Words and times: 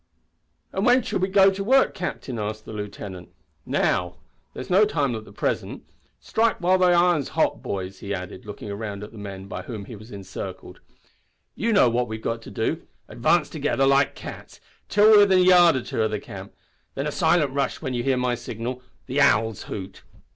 "And 0.73 0.83
when 0.83 1.03
shall 1.03 1.19
we 1.19 1.27
go 1.27 1.51
to 1.51 1.63
work, 1.63 1.93
captain!" 1.93 2.39
asked 2.39 2.65
the 2.65 2.73
lieutenant. 2.73 3.29
"Now. 3.67 4.15
There's 4.55 4.71
no 4.71 4.83
time 4.83 5.13
like 5.13 5.25
the 5.25 5.31
present. 5.31 5.83
Strike 6.19 6.59
when 6.59 6.79
the 6.79 6.87
iron's 6.87 7.29
hot, 7.37 7.61
boys!" 7.61 7.99
he 7.99 8.11
added, 8.11 8.43
looking 8.43 8.73
round 8.73 9.03
at 9.03 9.11
the 9.11 9.19
men 9.19 9.45
by 9.45 9.61
whom 9.61 9.85
he 9.85 9.95
was 9.95 10.11
encircled. 10.11 10.79
"You 11.53 11.71
know 11.71 11.87
what 11.87 12.07
we've 12.07 12.19
got 12.19 12.41
to 12.41 12.49
do. 12.49 12.81
Advance 13.07 13.47
together, 13.47 13.85
like 13.85 14.15
cats, 14.15 14.59
till 14.89 15.07
we're 15.11 15.17
within 15.19 15.37
a 15.37 15.43
yard 15.43 15.75
or 15.75 15.83
two 15.83 16.01
of 16.01 16.09
the 16.09 16.19
camp, 16.19 16.55
then 16.95 17.05
a 17.05 17.11
silent 17.11 17.51
rush 17.51 17.79
when 17.79 17.93
you 17.93 18.01
hear 18.01 18.17
my 18.17 18.33
signal, 18.33 18.81
the 19.05 19.21
owl's 19.21 19.65
hoot. 19.65 20.01